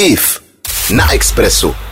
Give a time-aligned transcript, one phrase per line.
[0.00, 0.40] IF
[0.90, 1.87] na Expressu.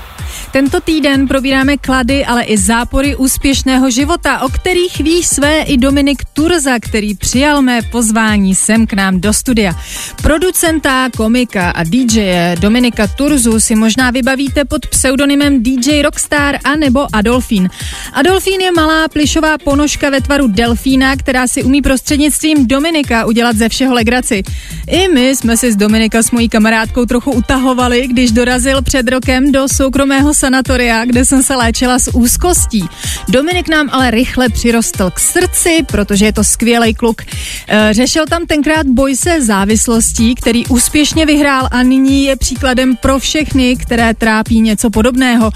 [0.56, 6.22] Tento týden probíráme klady, ale i zápory úspěšného života, o kterých ví své i Dominik
[6.32, 9.76] Turza, který přijal mé pozvání sem k nám do studia.
[10.22, 17.06] Producenta, komika a DJ Dominika Turzu si možná vybavíte pod pseudonymem DJ Rockstar a nebo
[17.12, 17.70] Adolfín.
[18.12, 23.68] Adolfín je malá plišová ponožka ve tvaru delfína, která si umí prostřednictvím Dominika udělat ze
[23.68, 24.42] všeho legraci.
[24.86, 29.52] I my jsme si s Dominika s mojí kamarádkou trochu utahovali, když dorazil před rokem
[29.52, 32.88] do soukromého sanatoria, kde jsem se léčila s úzkostí.
[33.28, 37.22] Dominik nám ale rychle přirostl k srdci, protože je to skvělý kluk.
[37.22, 43.18] E, řešil tam tenkrát boj se závislostí, který úspěšně vyhrál a nyní je příkladem pro
[43.18, 45.50] všechny, které trápí něco podobného.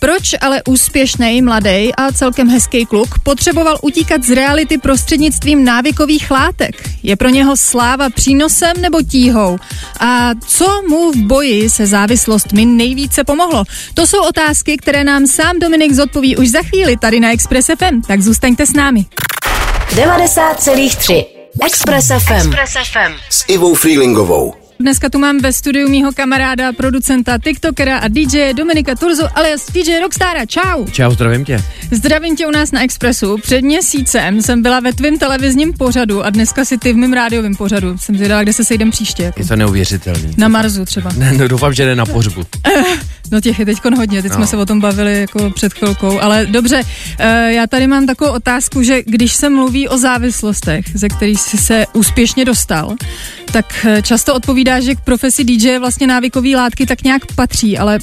[0.00, 6.90] Proč ale úspěšný, mladý a celkem hezký kluk potřeboval utíkat z reality prostřednictvím návykových látek?
[7.02, 9.58] Je pro něho sláva přínosem nebo tíhou?
[10.00, 13.64] A co mu v boji se závislostmi nejvíce pomohlo?
[13.94, 18.02] To jsou otázky, které nám sám Dominik zodpoví už za chvíli tady na Express FM,
[18.06, 19.06] tak zůstaňte s námi.
[19.90, 21.24] 90,3
[21.66, 22.32] Express FM.
[22.32, 23.12] Express FM.
[23.30, 24.54] S Ivou Freelingovou.
[24.80, 30.00] Dneska tu mám ve studiu mýho kamaráda, producenta, tiktokera a DJ Dominika Turzu alias DJ
[30.00, 30.46] Rockstara.
[30.46, 30.86] Čau.
[30.92, 31.64] Čau, zdravím tě.
[31.90, 33.36] Zdravím tě u nás na Expressu.
[33.42, 37.54] Před měsícem jsem byla ve tvém televizním pořadu a dneska si ty v mém rádiovém
[37.54, 37.98] pořadu.
[37.98, 39.22] Jsem zvědala, kde se sejdem příště.
[39.22, 39.40] Jako.
[39.40, 40.34] Je to neuvěřitelný.
[40.36, 41.10] Na Marzu třeba.
[41.16, 42.42] Ne, no, doufám, že ne na pohřbu.
[43.30, 44.36] No těch je teď hodně, teď no.
[44.36, 46.82] jsme se o tom bavili jako před chvilkou, ale dobře,
[47.18, 51.58] eh, já tady mám takovou otázku, že když se mluví o závislostech, ze kterých jsi
[51.58, 52.96] se úspěšně dostal,
[53.52, 57.98] tak eh, často odpovídá, že k profesi DJ vlastně návykové látky tak nějak patří, ale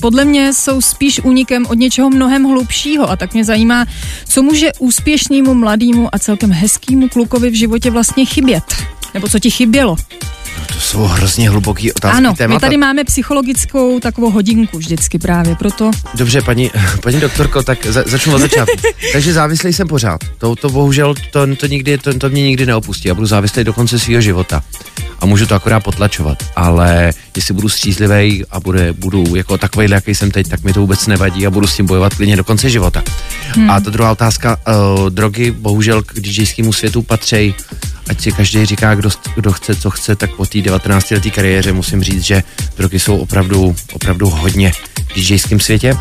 [0.00, 3.86] podle mě jsou spíš únikem od něčeho mnohem hlubšího a tak mě zajímá,
[4.28, 8.64] co může úspěšnému, mladému a celkem hezkému klukovi v životě vlastně chybět.
[9.14, 9.96] Nebo co ti chybělo?
[10.66, 12.16] To jsou hrozně hluboké otázky.
[12.16, 12.56] Ano, témata.
[12.56, 15.90] my tady máme psychologickou takovou hodinku vždycky právě, proto.
[16.14, 16.70] Dobře, paní,
[17.02, 18.76] paní doktorko, tak za, začnu od začátku.
[19.12, 20.20] Takže závislý jsem pořád.
[20.38, 23.08] To, to bohužel, to, to, nikdy, to, to mě nikdy neopustí.
[23.08, 24.62] Já budu závislý do konce svého života.
[25.20, 26.42] A můžu to akorát potlačovat.
[26.56, 30.80] Ale jestli budu střízlivý a bude, budu jako takový, jaký jsem teď, tak mi to
[30.80, 33.02] vůbec nevadí a budu s tím bojovat klidně do konce života.
[33.48, 33.70] Hmm.
[33.70, 37.54] A ta druhá otázka, uh, drogy bohužel k DJskému světu patří
[38.08, 41.72] ať si každý říká, kdo, kdo chce, co chce, tak po té 19 leté kariéře
[41.72, 42.42] musím říct, že
[42.76, 44.72] drogy jsou opravdu, opravdu hodně
[45.08, 45.96] v DJském světě.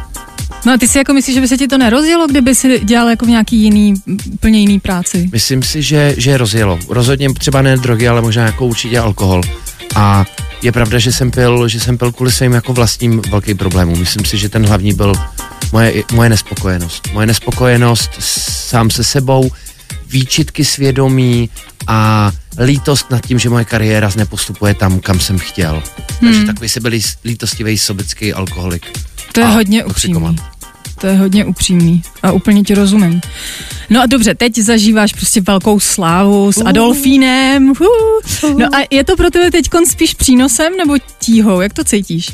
[0.68, 3.10] No a ty si jako myslíš, že by se ti to nerozjelo, kdyby si dělal
[3.10, 3.94] jako v nějaký jiný,
[4.34, 5.30] úplně jiný práci?
[5.32, 6.80] Myslím si, že, že rozjelo.
[6.90, 9.42] Rozhodně třeba ne drogy, ale možná jako určitě alkohol.
[9.96, 10.26] A
[10.62, 14.00] je pravda, že jsem pil, že jsem pil kvůli svým jako vlastním velkým problémům.
[14.00, 15.14] Myslím si, že ten hlavní byl
[15.72, 17.10] moje, moje nespokojenost.
[17.14, 19.52] Moje nespokojenost sám se sebou,
[20.08, 21.50] výčitky svědomí
[21.88, 22.32] a
[22.64, 25.84] lítost nad tím, že moje kariéra nepostupuje tam, kam jsem chtěl.
[26.22, 26.32] Hmm.
[26.32, 26.92] Takže takový se byl
[27.26, 28.86] lítostivý sobecký alkoholik.
[29.32, 30.36] To je hodně upřímný.
[31.02, 33.22] To je hodně upřímný a úplně ti rozumím.
[33.90, 36.68] No a dobře, teď zažíváš prostě velkou slávu s uh.
[36.68, 37.70] Adolfínem.
[37.70, 38.60] Uh.
[38.60, 41.62] No a je to pro tebe teď spíš přínosem nebo tíhou?
[41.62, 42.32] Jak to cítíš?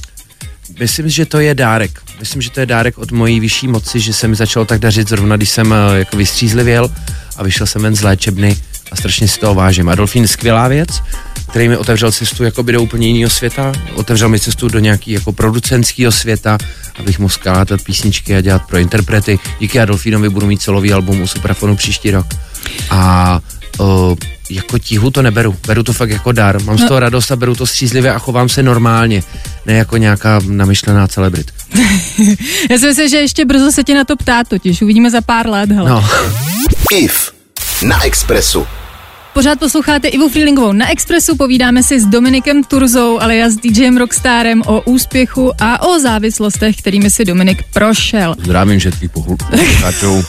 [0.80, 2.00] Myslím, že to je dárek.
[2.20, 5.10] Myslím, že to je dárek od mojí vyšší moci, že se mi začalo tak dařit
[5.10, 6.92] zrovna, když jsem eh, jako vystřízlivěl
[7.38, 8.58] a vyšel jsem ven z léčebny
[8.92, 9.90] a strašně si toho vážím.
[9.90, 10.90] Adolfín skvělá věc,
[11.54, 15.32] který mi otevřel cestu jakoby do úplně jiného světa, otevřel mi cestu do nějaký jako
[15.32, 16.58] producentského světa,
[17.00, 19.40] abych mohl skládat písničky a dělat pro interprety.
[19.60, 22.26] Díky Adolfínovi budu mít celový album u Suprafonu příští rok.
[22.90, 23.40] A
[23.80, 24.16] o,
[24.50, 26.64] jako tíhu to neberu, beru to fakt jako dar.
[26.64, 26.86] Mám no.
[26.86, 29.24] z toho radost a beru to střízlivě a chovám se normálně,
[29.66, 31.58] ne jako nějaká namyšlená celebritka.
[32.70, 35.50] Já si myslím, že ještě brzo se tě na to ptát totiž, uvidíme za pár
[35.50, 35.72] let.
[35.72, 35.90] Hele.
[35.90, 36.10] No.
[36.92, 37.32] IF
[37.84, 38.68] na Expressu.
[39.34, 43.98] Pořád posloucháte Ivu Freelingovou na Expressu, povídáme si s Dominikem Turzou, ale já s DJem
[43.98, 48.36] Rockstarem o úspěchu a o závislostech, kterými si Dominik prošel.
[48.40, 50.24] Zdravím všetkých posluchačů.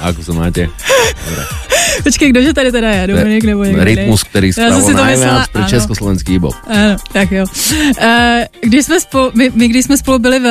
[0.00, 0.68] Ako se máte?
[1.28, 1.67] Dobre.
[2.02, 3.06] Počkej, kdože tady teda je?
[3.06, 3.84] Dominik nebo někdo?
[3.84, 6.54] Rytmus, který spravil najviac pro československý bob.
[6.66, 7.44] Ano, tak jo.
[7.72, 8.08] Uh,
[8.60, 10.48] když jsme spolu, my, my, když jsme spolu byli v,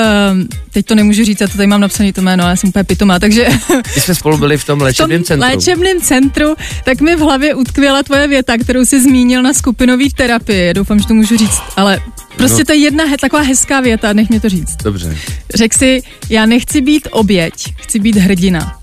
[0.71, 3.19] teď to nemůžu říct, já to tady mám napsané to jméno, já jsem úplně pitomá,
[3.19, 3.47] takže...
[3.93, 5.49] Když jsme spolu byli v tom léčebném centru.
[5.49, 10.73] léčebném centru, tak mi v hlavě utkvěla tvoje věta, kterou jsi zmínil na skupinové terapii.
[10.73, 11.99] Doufám, že to můžu říct, ale
[12.37, 12.65] Prostě no.
[12.65, 14.75] to je jedna he, taková hezká věta, nech mě to říct.
[14.83, 15.17] Dobře.
[15.55, 18.76] Řekl si, já nechci být oběť, chci být hrdina.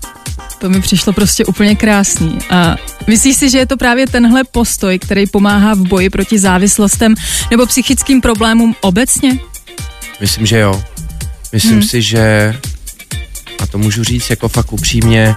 [0.65, 2.37] To mi přišlo prostě úplně krásný.
[2.49, 2.75] A
[3.07, 7.15] myslíš si, že je to právě tenhle postoj, který pomáhá v boji proti závislostem
[7.51, 9.39] nebo psychickým problémům obecně?
[10.21, 10.83] Myslím, že jo.
[11.53, 11.83] Myslím hmm.
[11.83, 12.55] si, že,
[13.63, 15.35] a to můžu říct jako fakt upřímně,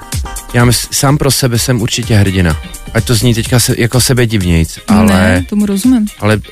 [0.55, 2.57] Já mys- sám pro sebe jsem určitě hrdina.
[2.95, 6.07] Ať to zní teďka se, jako sebe divnějc, ale, Ne, tomu rozumím.
[6.21, 6.43] ale uh,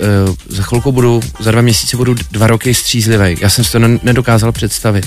[0.48, 3.36] za chvilku budu, za dva měsíce budu dva roky střízlivý.
[3.40, 5.06] Já jsem si to ne- nedokázal představit.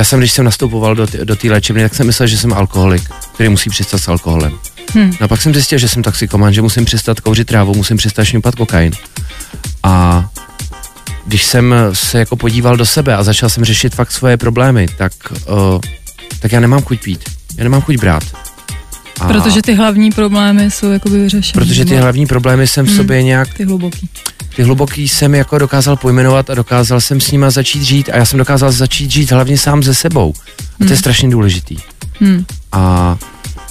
[0.00, 3.02] Já jsem, když jsem nastupoval do, do té léčebny, tak jsem myslel, že jsem alkoholik,
[3.34, 4.58] který musí přestat s alkoholem.
[4.94, 5.10] Hm.
[5.20, 8.24] No a pak jsem zjistil, že jsem toxikoman, že musím přestat kouřit trávu, musím přestat
[8.24, 8.92] šňupat kokain.
[9.82, 10.26] A
[11.26, 15.12] když jsem se jako podíval do sebe a začal jsem řešit fakt svoje problémy, tak,
[15.30, 15.80] uh,
[16.40, 17.24] tak já nemám chuť pít.
[17.56, 18.22] Já nemám chuť brát.
[19.20, 21.64] A Protože ty hlavní problémy jsou jakoby vyřešené.
[21.64, 22.96] protože ty nebo hlavní problémy jsem v Hmm.
[22.96, 24.08] sobě nějak, Ty hluboký.
[24.56, 28.24] ty hluboký jsem jako dokázal pojmenovat a dokázal jsem s nima začít žít a já
[28.24, 30.32] jsem dokázal začít žít hlavně sám ze sebou.
[30.38, 30.96] A to je Hmm.
[30.96, 31.76] strašně důležitý.
[32.20, 32.44] Hm.
[32.72, 33.16] A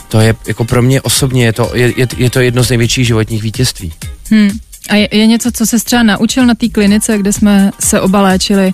[0.07, 3.07] to je jako pro mě osobně, je to, je, je, je to jedno z největších
[3.07, 3.93] životních vítězství.
[4.33, 4.49] Hm.
[4.89, 8.21] A je, je něco, co se třeba naučil na té klinice, kde jsme se oba
[8.21, 8.73] léčili?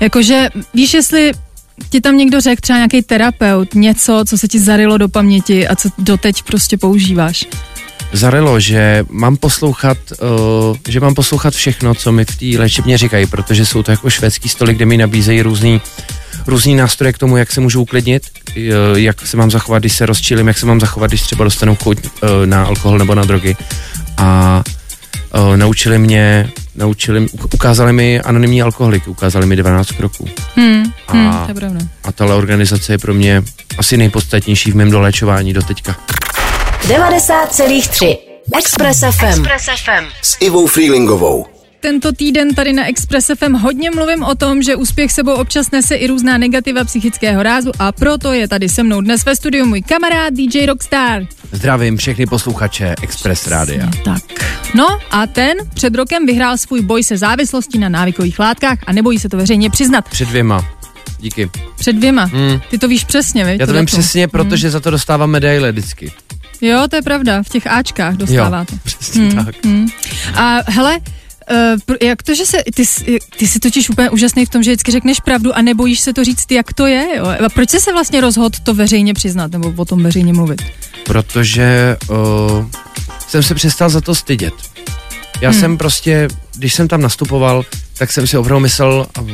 [0.00, 1.32] Jakože, víš, jestli
[1.90, 5.76] ti tam někdo řekl, třeba nějaký terapeut, něco, co se ti zarilo do paměti a
[5.76, 7.46] co doteď prostě používáš.
[8.12, 9.98] Zarilo, že mám poslouchat,
[10.70, 14.10] uh, že mám poslouchat všechno, co mi v té léčebně říkají, protože jsou to jako
[14.10, 15.80] švédský stoly, kde mi nabízejí různý,
[16.46, 18.22] různý nástroje k tomu, jak se můžu uklidnit,
[18.56, 18.62] uh,
[18.98, 21.98] jak se mám zachovat, když se rozčílim, jak se mám zachovat, když třeba dostanu chuť
[22.04, 22.10] uh,
[22.44, 23.56] na alkohol nebo na drogy.
[24.16, 24.62] A
[25.56, 30.28] naučili mě, naučili, uk- ukázali mi anonymní alkoholiky, ukázali mi 12 kroků.
[30.56, 30.82] Hm.
[31.12, 31.26] Hm.
[31.28, 31.80] A- To je pravda.
[32.04, 33.42] A tahle organizace je pro mě
[33.78, 35.96] asi nejpodstatnější v mém doléčování do teďka.
[36.88, 38.16] 90,3
[38.58, 39.24] Express FM.
[39.24, 40.04] Express FM.
[40.22, 41.46] S Ivou Freelingovou.
[41.80, 45.94] Tento týden tady na Express FM hodně mluvím o tom, že úspěch sebou občas nese
[45.94, 49.82] i různá negativa psychického rázu a proto je tady se mnou dnes ve studiu můj
[49.82, 51.22] kamarád DJ Rockstar.
[51.52, 53.90] Zdravím všechny posluchače Express Rádia.
[54.04, 54.22] Tak.
[54.74, 59.18] No a ten před rokem vyhrál svůj boj se závislostí na návykových látkách a nebojí
[59.18, 60.08] se to veřejně přiznat.
[60.08, 60.66] Před dvěma.
[61.20, 61.50] Díky.
[61.78, 62.24] Před dvěma.
[62.24, 62.60] Hmm.
[62.70, 63.60] Ty to víš přesně, viď?
[63.60, 66.12] Já to vím přesně, protože za to dostávám medaile vždycky.
[66.60, 68.74] Jo, to je pravda, v těch Ačkách dostáváte.
[68.84, 69.64] Přesně Hmm, tak.
[69.64, 69.88] hmm.
[70.34, 70.98] A hele,
[71.86, 74.70] Uh, jak to, že se, ty, jsi- ty jsi totiž úplně úžasný v tom, že
[74.70, 77.24] vždycky řekneš pravdu a nebojíš se to říct, jak to je, jo?
[77.26, 80.62] A proč jsi se vlastně rozhodl to veřejně přiznat, nebo o tom veřejně mluvit?
[81.06, 82.16] Protože uh,
[83.28, 84.54] jsem se přestal za to stydět.
[85.40, 85.60] Já Hmm.
[85.60, 87.64] jsem prostě, když jsem tam nastupoval,
[87.98, 89.24] tak jsem si opravdu myslel, a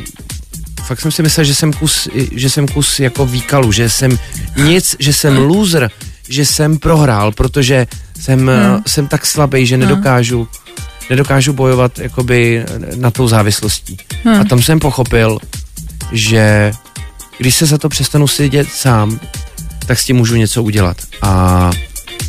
[0.83, 4.19] fakt jsem si myslel, že jsem kus, že jsem kus jako výkalu, že jsem
[4.57, 5.89] nic, že jsem loser,
[6.29, 7.87] že jsem prohrál, protože
[8.21, 8.49] jsem, Hmm.
[8.73, 8.83] hmm.
[8.87, 10.47] jsem tak slabý, že nedokážu,
[11.09, 12.65] nedokážu bojovat jakoby
[12.95, 13.97] na tou závislostí.
[14.23, 14.41] Hmm.
[14.41, 15.37] A tam jsem pochopil,
[16.11, 16.71] že
[17.37, 19.19] když se za to přestanu stydět sám,
[19.85, 20.97] tak s tím můžu něco udělat.
[21.21, 21.71] A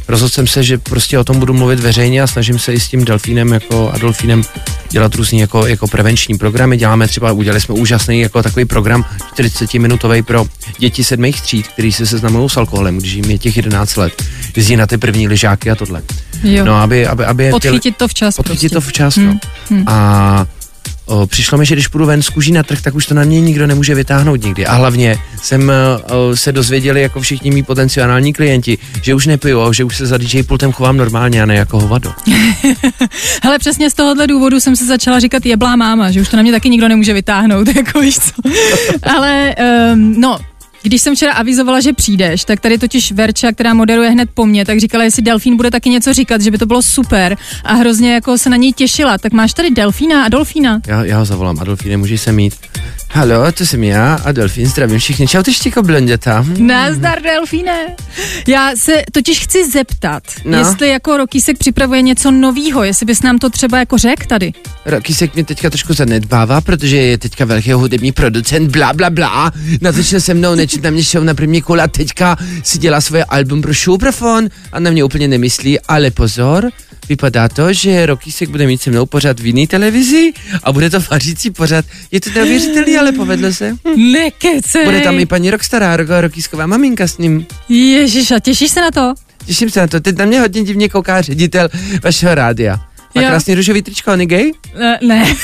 [0.09, 2.89] rozhodl jsem se, že prostě o tom budu mluvit veřejně a snažím se i s
[2.89, 4.43] tím Delfínem jako Adolfínem
[4.91, 6.77] dělat různý jako, jako prevenční programy.
[6.77, 9.05] Děláme třeba, udělali jsme úžasný jako takový program
[9.37, 10.44] 40-minutový pro
[10.79, 14.23] děti sedmých tříd, který se seznamují s alkoholem, když jim je těch 11 let.
[14.56, 16.03] Jezdí na ty první lyžáky a tohle.
[16.43, 16.65] Jo.
[16.65, 18.75] No, aby, aby, aby Podchytit to včas Podchytit prostě.
[18.75, 19.23] to včas, no.
[19.23, 19.39] Hmm,
[19.71, 19.85] hmm.
[19.87, 20.47] A
[21.06, 23.25] o, přišlo mi, že když půjdu ven z kůží na trh, tak už to na
[23.25, 24.66] mě nikdo nemůže vytáhnout nikdy.
[24.66, 25.72] A hlavně jsem
[26.10, 30.06] o, se dozvěděli jako všichni mý potenciální klienti, že už nepiju, a že už se
[30.06, 32.12] za DJ pultem chovám normálně a ne jako hovado.
[33.43, 36.43] Hele, přesně z tohohle důvodu jsem se začala říkat jeblá máma, že už to na
[36.43, 38.32] mě taky nikdo nemůže vytáhnout, jako víš co.
[39.02, 39.55] Ale,
[39.93, 40.38] um, no,
[40.82, 44.64] když jsem včera avizovala, že přijdeš, tak tady totiž Verča, která moderuje hned po mně,
[44.64, 48.14] tak říkala, jestli Delfín bude taky něco říkat, že by to bylo super a hrozně
[48.14, 49.19] jako se na něj těšila.
[49.19, 50.81] Tak máš tady Delfína a Dolfína.
[50.87, 52.55] Já, já ho zavolám, Adolfíne, můžeš se mít.
[53.14, 55.27] Halo, to jsem já, Adolfín, zdravím všichni.
[55.27, 56.44] Čau, ty štěko blonděta.
[56.58, 57.86] Nazdar, Delfíne.
[58.48, 60.58] Já se totiž chci zeptat, no.
[60.58, 64.53] Jestli jako Rokýsek připravuje něco novýho, jestli bys nám to třeba jako řekl tady.
[64.84, 69.53] Rokýsek mě teďka trošku zanedbává, protože je teďka velký hudební producent, bla, bla, bla.
[69.81, 73.25] Natočil se mnou, nečet na mě show na první kole a teďka si dělá svoje
[73.25, 76.70] album pro Showbrafon a na mě úplně nemyslí, ale pozor,
[77.09, 80.32] vypadá to, že Rokýsek bude mít se mnou pořád v jiný televizi
[80.63, 81.85] a bude to vařící pořád.
[82.11, 83.77] Je to neuvěřitelný, ale povedlo se.
[83.97, 84.85] Nekecej.
[84.85, 87.47] Bude tam i paní Rockstar, Ro- Rokýsková maminka s ním.
[87.69, 89.15] Ježiš, a těšíš se na to?
[89.47, 91.69] Těším se na to, teď na mě hodně divně kouká ředitel
[92.05, 92.81] vašeho rádia.
[93.15, 93.29] Má Jo.
[93.29, 94.53] krásný růžový tričko, on je gay?
[94.79, 95.35] Ne, ne.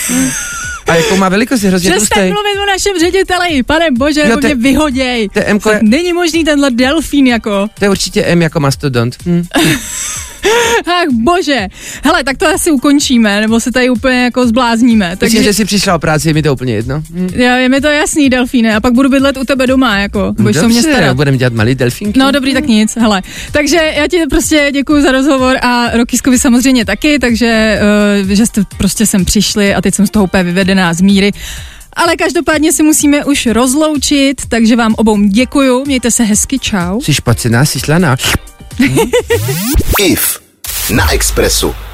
[0.89, 2.33] A jakou má velikost, je hrozně Přestaň tlustý.
[2.33, 5.29] mluvit o našem řediteli, pane bože, No jako to- mě vyhoděj.
[5.29, 7.69] To je Není možný tenhle delfín jako.
[7.79, 9.17] to je určitě M jako mastodont.
[9.27, 9.45] Hm.
[10.87, 11.69] Ach bože.
[12.05, 15.17] Hele, tak to asi ukončíme, nebo se tady úplně jako zblázníme.
[15.17, 17.03] Takže Takže že jsi přišla o práci, je mi to úplně jedno.
[17.11, 17.29] Hm.
[17.35, 20.57] já, je mi to jasný, Delfíne, a pak budu bydlet u tebe doma, jako, budeš
[20.57, 21.17] se o mě starat.
[21.17, 22.19] budeme dělat malý delfínky.
[22.19, 23.23] No dobrý, tak nic, hele.
[23.53, 27.81] Takže já ti prostě děkuji za rozhovor a Rokiskovi samozřejmě taky, takže
[28.23, 31.33] uh, že jste prostě sem přišli a teď jsem z toho úplně vyvedená z míry.
[31.93, 37.01] Ale každopádně si musíme už rozloučit, takže vám obou děkuju, mějte se hezky, čau.
[37.01, 38.17] Jsi špacená, jsi slaná.
[39.99, 40.41] IF
[40.91, 41.88] na Expressu.